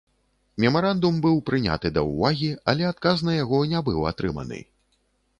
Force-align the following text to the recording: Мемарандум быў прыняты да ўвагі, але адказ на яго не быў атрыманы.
Мемарандум 0.63 1.17
быў 1.25 1.35
прыняты 1.49 1.91
да 1.97 2.01
ўвагі, 2.07 2.49
але 2.73 2.87
адказ 2.93 3.21
на 3.27 3.35
яго 3.35 3.59
не 3.75 3.83
быў 3.91 4.09
атрыманы. 4.13 4.59